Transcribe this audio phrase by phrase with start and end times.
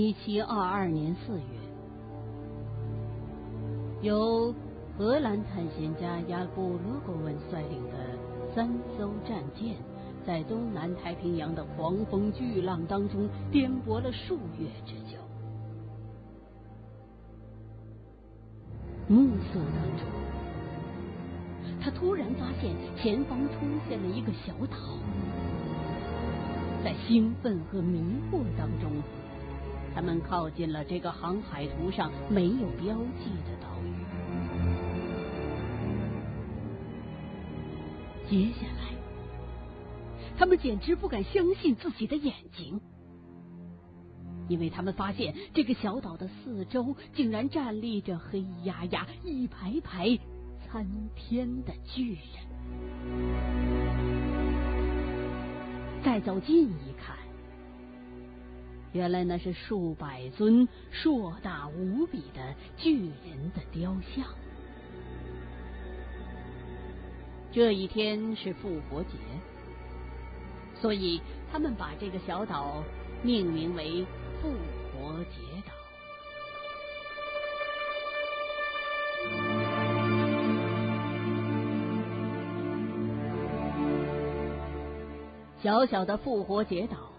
[0.00, 1.44] 一七二二年四月，
[4.00, 4.54] 由
[4.96, 7.98] 荷兰探险家雅布罗戈文率领的
[8.54, 9.76] 三艘战舰，
[10.26, 15.18] 在东南太平洋的狂风巨浪当中颠簸了数月之久。
[19.06, 20.06] 暮色当中，
[21.78, 23.54] 他突然发现前方出
[23.86, 24.78] 现了一个小岛，
[26.82, 28.00] 在兴奋和迷
[28.32, 28.90] 惑当中。
[29.94, 33.88] 他们靠近了这个航海图上没有标记的岛屿。
[38.28, 38.94] 接下来，
[40.38, 42.80] 他们简直不敢相信自己的眼睛，
[44.48, 50.16] 因为他们发现这个小岛的四周竟然站立着黑压压一排排
[50.64, 52.22] 参天的巨人。
[56.04, 57.29] 再走近一看。
[58.92, 64.24] 原来那是数百尊硕大无比的巨人的雕像。
[67.52, 69.16] 这一天是复活节，
[70.80, 71.20] 所以
[71.52, 72.82] 他们把这个小岛
[73.22, 74.04] 命名为
[74.40, 74.52] 复
[74.92, 75.72] 活节岛。
[85.62, 87.09] 小小的复活节岛。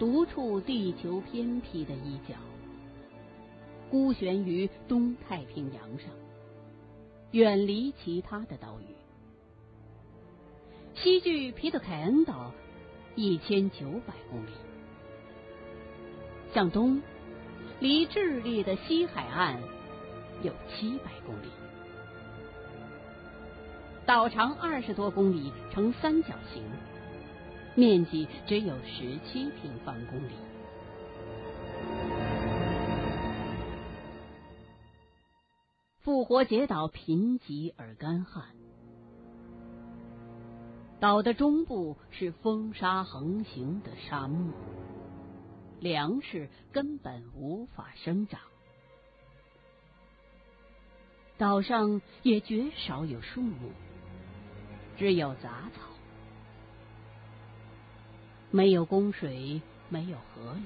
[0.00, 2.34] 独处地球偏僻的一角，
[3.90, 6.08] 孤悬于东太平洋上，
[7.32, 8.86] 远离其他的岛屿。
[10.94, 12.50] 西距皮特凯恩岛
[13.14, 14.52] 一千九百公里，
[16.54, 17.02] 向东
[17.78, 19.60] 离智利的西海岸
[20.42, 21.48] 有七百公里。
[24.06, 26.62] 岛长二十多公里，呈三角形。
[27.74, 30.32] 面积只有十七平方公里。
[36.00, 38.44] 复活节岛贫瘠而干旱，
[40.98, 44.52] 岛的中部是风沙横行的沙漠，
[45.78, 48.40] 粮食根本无法生长，
[51.36, 53.70] 岛上也绝少有树木，
[54.96, 55.89] 只有杂草。
[58.50, 60.62] 没有供水，没有河流，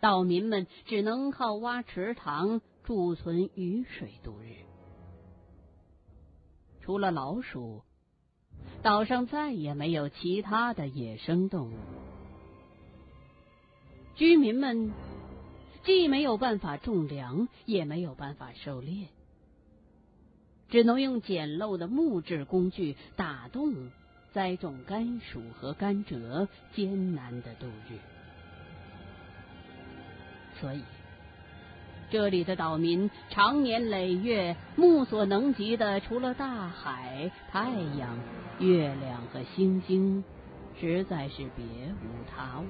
[0.00, 4.56] 岛民们只能靠挖池塘贮存雨水度日。
[6.82, 7.82] 除了老鼠，
[8.82, 11.76] 岛上再也没有其他的野生动物。
[14.14, 14.92] 居民们
[15.84, 19.08] 既没有办法种粮，也没有办法狩猎，
[20.68, 23.90] 只能用简陋的木质工具打洞。
[24.32, 27.98] 栽种甘薯和甘蔗，艰难的度日。
[30.60, 30.82] 所以，
[32.10, 38.18] 这里的岛民长年累月，目所能及的，除了大海、太阳、
[38.58, 40.22] 月亮和星星，
[40.80, 42.66] 实在是别无他物。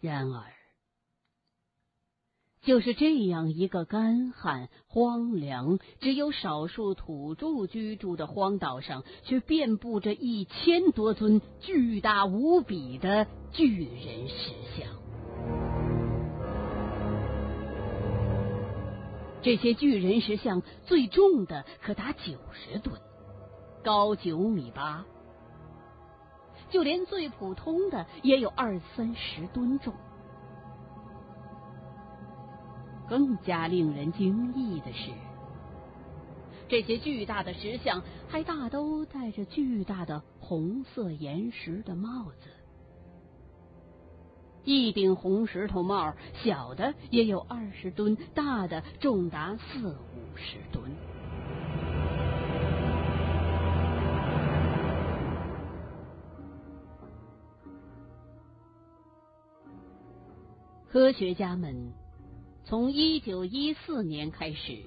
[0.00, 0.57] 然而。
[2.68, 14.86] 就是这样一个干旱、荒凉、只有少数土著居住的荒岛上，却遍布着一千多尊巨大无比的巨人石像。
[19.40, 23.00] 这些巨人石像最重的可达九十吨，
[23.82, 25.06] 高九米八，
[26.68, 29.94] 就连最普通的也有二三十吨重。
[33.08, 35.10] 更加令人惊异的是，
[36.68, 42.50] 这些巨大的石像还大都戴着巨大的红色岩石的帽子。
[44.64, 46.12] 一顶红石头帽，
[46.44, 50.90] 小的也有二十吨，大的重达四五十吨。
[60.90, 61.90] 科学家们。
[62.68, 64.82] 从一九一四年开始，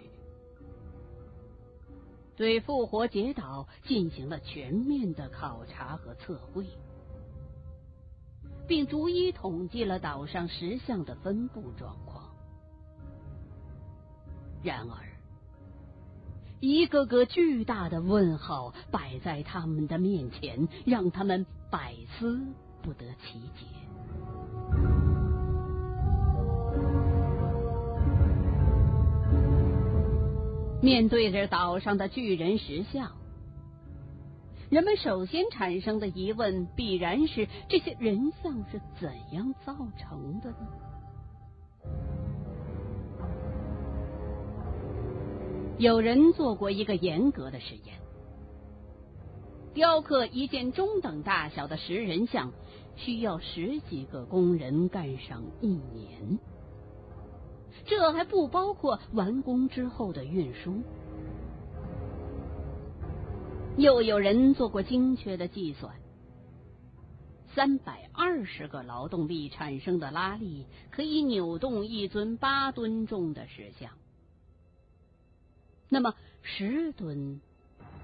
[2.38, 6.64] 对复活节岛进行了全面的考察和测绘，
[8.68, 12.30] 并逐一统计了岛上石像的分布状况。
[14.62, 15.10] 然而，
[16.60, 22.40] 一个个巨大的问号摆在他们的面前，让他们百思
[22.84, 23.66] 不得其解。
[30.82, 33.12] 面对着岛上的巨人石像，
[34.70, 40.68] 人们首先产生的疑问必然是：这些人像是怎样造成的呢？
[45.78, 47.96] 有人做过一个严格的实验，
[49.76, 52.52] 雕刻一件中等大小的石人像，
[52.96, 56.40] 需要十几个工人干上一年。
[57.86, 60.82] 这还不包括完工之后的运输。
[63.78, 65.96] 又有人做过精确的计算，
[67.56, 73.92] 三百二十个劳动力产生的拉力可以扭动一尊八吨重的石像。
[75.88, 77.42] 那么，十吨、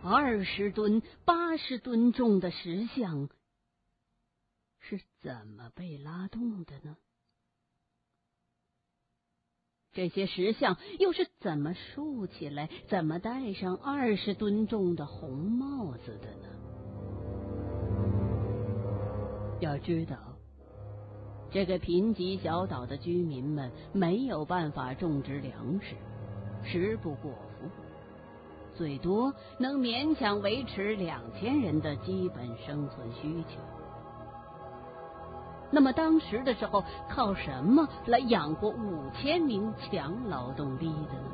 [0.03, 3.29] 二十吨、八十吨重的石像
[4.79, 6.97] 是怎么被拉动的呢？
[9.97, 16.49] 这些石像又是怎么竖起来、怎么戴上二十吨重的红帽子的呢？
[19.59, 20.15] 要知道，
[21.49, 25.95] 这个贫瘠小岛的居民们没有办法种植粮食，
[26.63, 27.67] 食不果腹，
[28.75, 33.59] 最多能勉强维持两千人的基本生存需求。
[35.69, 41.31] 那么当时的时候，靠什么来养活五千名强劳动力的呢？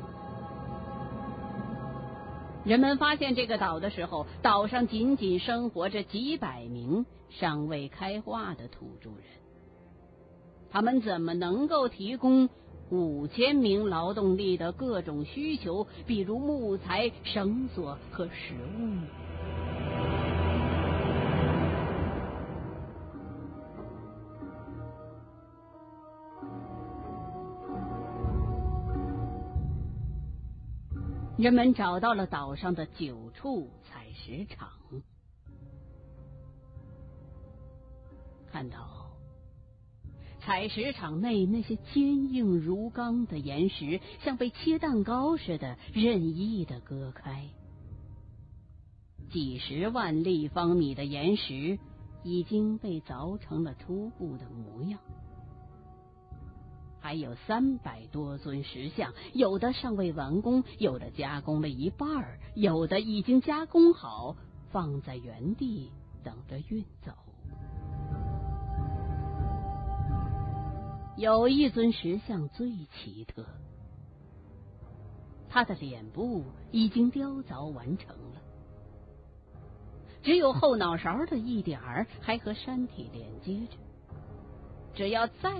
[2.64, 9.18] 人们发现这个岛的时候，岛上仅仅生活着几百名尚未开化的土著人，
[10.70, 12.48] 他们怎么能够提供
[12.90, 19.02] 五千名劳动力的各种需求，比如木材、绳索和食物呢？
[31.36, 34.68] 人们找到了岛上的九处采石场，
[38.46, 39.10] 看到
[40.40, 47.48] 采石场内那些坚硬如钢的岩石，像被切蛋糕似的任意的割开，
[49.32, 51.80] 几十万立方米的岩石
[52.22, 55.00] 已经被凿成了初步的模样。
[57.04, 64.34] 还有三百多尊石像，有的尚未完工，有的加工了一半，有的已经加工好，
[64.72, 65.92] 放在原地
[66.22, 67.12] 等着运走。
[71.18, 73.44] 有一尊石像最奇特，
[75.50, 78.40] 他的脸部已经雕凿完成了，
[80.22, 83.76] 只有后脑勺的一点儿还和山体连接着，
[84.94, 85.52] 只要再。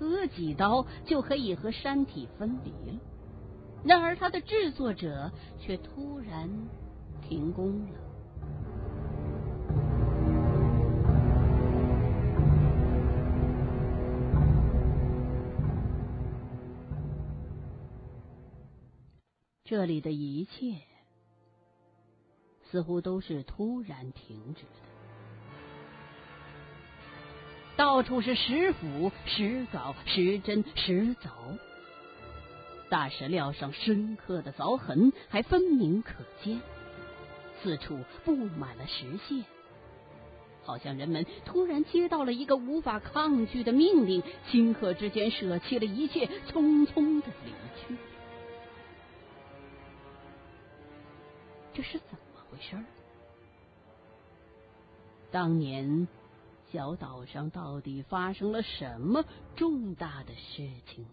[0.00, 2.98] 割几刀就可以和山体分离了，
[3.84, 6.48] 然而它的制作者却突然
[7.20, 8.00] 停工了。
[19.64, 20.80] 这里的一切
[22.70, 24.89] 似乎都是突然停止的。
[27.80, 31.30] 到处是石斧、石镐、石针、石凿，
[32.90, 36.60] 大石料上深刻的凿痕还分明可见，
[37.62, 39.42] 四处布满了石屑，
[40.62, 47.96] 好像人们突然接到了一个无法抗拒的命令，顷刻之间舍弃了一切，匆匆的离去。
[51.72, 52.76] 这是怎么回事？
[55.30, 56.06] 当年。
[56.72, 59.24] 小岛上到底发生了什么
[59.56, 61.10] 重大的事情呢？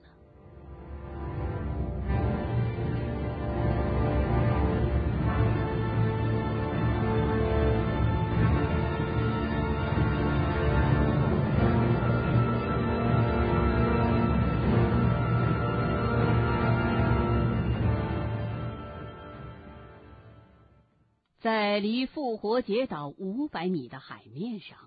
[21.40, 24.78] 在离复活节岛五百米的海面上。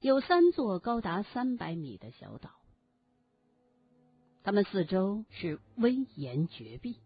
[0.00, 2.48] 有三座高达三百米的小岛，
[4.42, 6.96] 它们四周是危岩绝壁，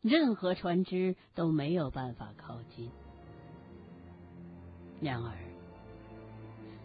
[0.00, 2.90] 任何船只都没有办法靠近。
[5.02, 5.36] 然而，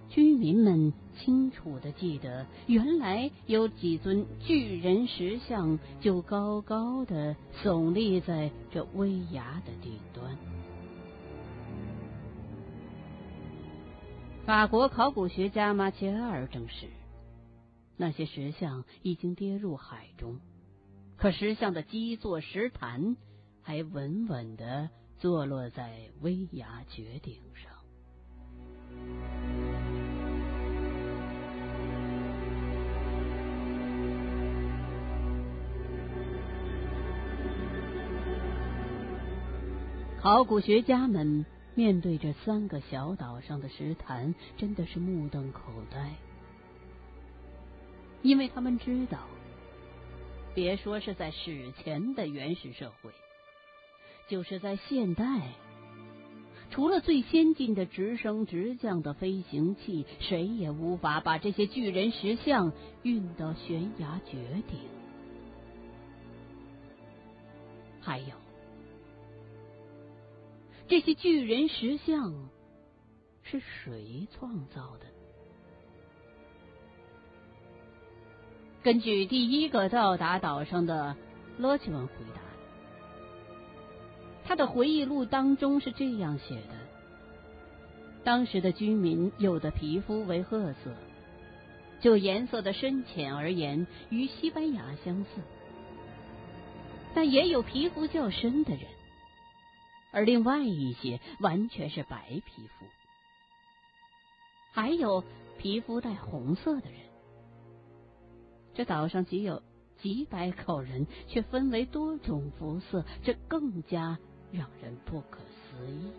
[0.10, 7.34] 居民们清楚的记得，原来有几尊巨人石像就高高的
[7.64, 10.38] 耸立在这危崖的顶端。
[14.46, 16.88] 法国考古学家马切埃尔证实，
[17.96, 20.42] 那些石像已经跌入海中，
[21.16, 23.16] 可石像的基座石坛
[23.62, 27.72] 还稳稳的坐落在危崖绝顶上。
[40.20, 46.14] 考古学家们面对这三个小岛上的石坛，真的是目瞪口呆，
[48.22, 49.20] 因为他们知道，
[50.54, 53.12] 别说是在史前的原始社会，
[54.30, 55.54] 就是在现代，
[56.70, 64.38] 除了最先进的直升直降的飞行器，谁也无法把这些巨人石像运到悬崖绝
[64.68, 64.80] 顶。
[68.00, 68.28] 还有。
[70.88, 72.50] 这些巨人石像
[73.42, 75.06] 是谁创造的？
[78.84, 81.16] 根据第一个到达岛上的
[81.58, 82.42] 罗奇文回答，
[84.44, 86.76] 他的回忆录当中是这样写的：
[88.26, 90.94] 当时的居民有的皮肤为褐色，
[92.02, 95.42] 就颜色的深浅而言，与西班牙相似，
[97.16, 98.82] 但也有皮肤较深的人。
[100.14, 102.86] 而另外一些完全是白皮肤，
[104.72, 105.24] 还有
[105.58, 107.00] 皮肤带红色的人。
[108.76, 109.64] 这岛上仅有
[109.98, 114.20] 几百口人，却分为多种肤色，这更加
[114.52, 116.12] 让人不可思议。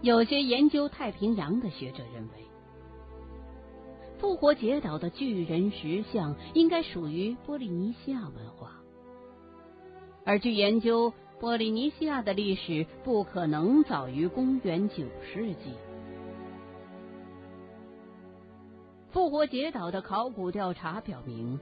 [0.00, 2.53] 有些研究太平洋的学者认为。
[4.24, 8.80] 复活节岛的巨人石像应该属于波利尼西亚文化，
[10.24, 15.74] 而据研究，波利尼西亚的历史不可能早于公元九世纪。
[19.10, 21.60] 复活节岛的考古调查表明，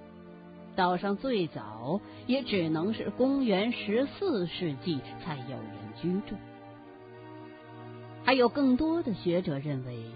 [0.77, 6.37] 岛上最早也只能是公元十四世纪才有人居住。
[8.23, 10.07] 还有更多的学者认为。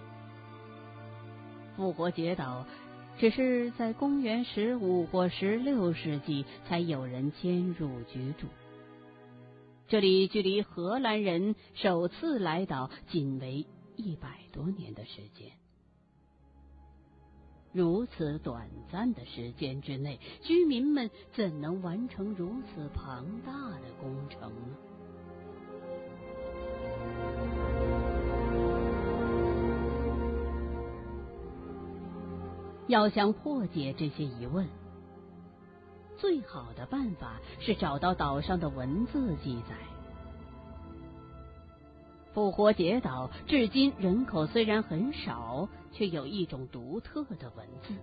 [1.76, 2.64] 复活节岛
[3.18, 8.46] 只是在公元十五或十六世纪才有人迁入居住，
[9.86, 15.52] 这里距离荷兰人首次来岛仅为一百多年的时间。
[17.72, 24.76] 如此短暂的时间之内，居民们怎能完成如此庞大的工程呢？
[32.86, 34.68] 要想破解这些疑问，
[36.16, 39.74] 最好的办法是找到岛上的文字记载。
[42.32, 47.94] 复活节岛至今人口虽然很少，却有一种独特的文字，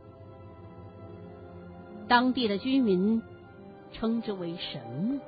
[2.08, 3.22] 当地的居民
[3.92, 5.20] 称之为神木。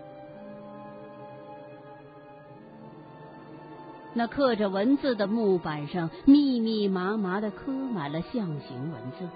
[4.15, 9.27] 那刻着文字的木板上，密密麻麻的刻满了象形文字。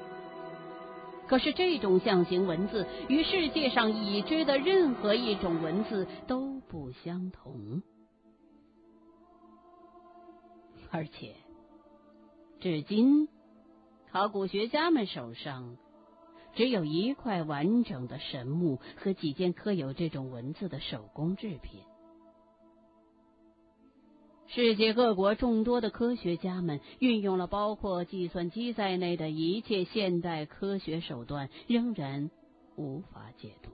[1.29, 7.83] 可是，这种象形文字与世界上已知的任何一种文字都不相同，
[10.89, 11.36] 而且，
[12.59, 13.27] 至今，
[14.12, 15.77] 考古学家们手上
[16.55, 21.83] 只有一块完整的神木和几件刻有这种文字的手工制品。
[24.51, 32.32] 世界各国众多的科学家们运用了包括计算机在内的一切现代科学手段，仍然
[32.75, 33.70] 无法解读。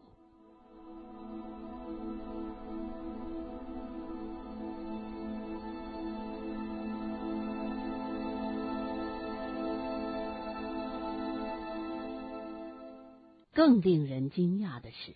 [13.54, 15.16] 更令人惊讶的是，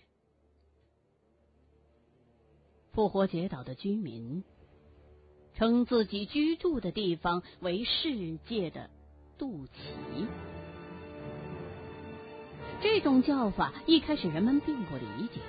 [2.92, 4.42] 复活节岛的居民。
[5.60, 8.88] 称自己居住的地方为世界的
[9.36, 10.24] 肚脐，
[12.80, 15.40] 这种叫法一开始人们并不理解，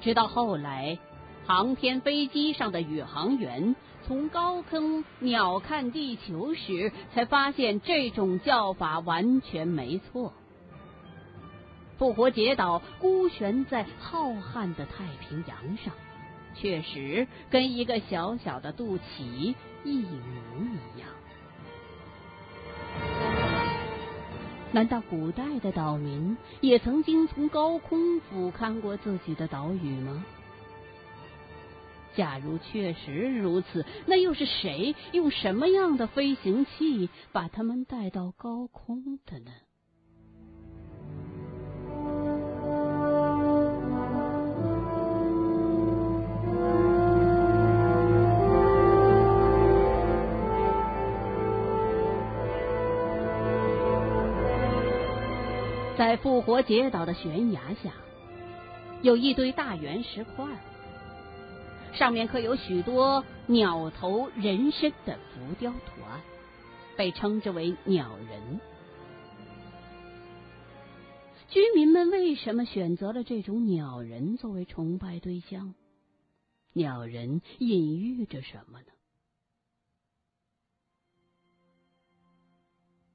[0.00, 0.98] 直到后来
[1.46, 10.32] 航天飞机上的宇航员从高空鸟瞰地球时，才发现这种叫法完全没错。
[11.98, 15.94] 复活节岛孤悬在浩瀚的太平洋上。
[16.60, 21.08] 确实跟一个小小的肚脐一模一样。
[24.72, 30.24] 难道古代的岛民也曾经从高空俯瞰过自己的岛屿吗？
[32.14, 39.50] 假如确实如此，那又是谁用什么样的飞行器把他们带到高空的呢？
[55.96, 57.90] 在复活节岛的悬崖下，
[59.00, 60.46] 有一堆大圆石块。
[61.94, 66.20] 上面刻有许多鸟头人身的浮雕图案，
[66.98, 68.60] 被称之为鸟人。
[71.48, 75.74] 居民们为什么选择了这种鸟人作为崇拜对象？
[76.74, 78.86] 鸟人隐喻着什么呢？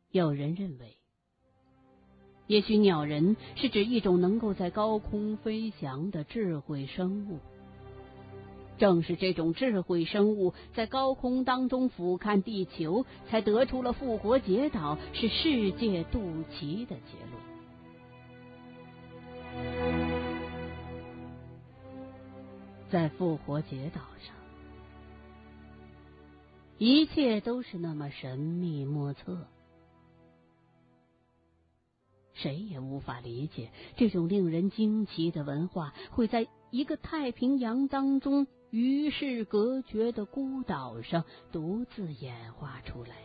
[0.09, 0.97] 有人认为，
[2.51, 7.39] 也许鸟人是指一种能够在高空飞翔的智慧生物。
[8.77, 16.19] 正是这种智慧生物在高空当中俯瞰地球，才得出了复活节岛是世界肚
[16.51, 17.41] 脐的结论。
[22.89, 24.35] 在复活节岛上，
[26.77, 29.47] 一切都是那么神秘莫测，
[32.41, 38.47] 谁也无法理解这种令人惊奇的文化会在一个太平洋当中。
[38.71, 43.17] 与世隔绝的孤岛上独自演化出来，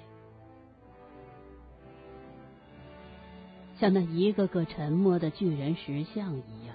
[3.79, 6.75] 像那一个个沉默的巨人石像一样。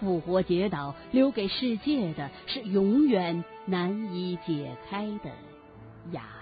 [0.00, 5.30] 复活节岛留给世界的是永远难以解开的
[6.10, 6.37] 哑。